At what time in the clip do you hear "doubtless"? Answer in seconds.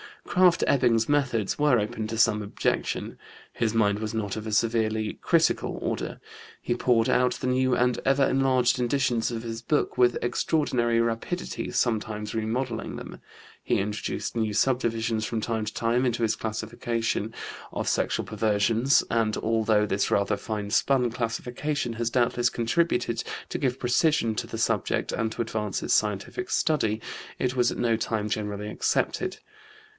22.09-22.49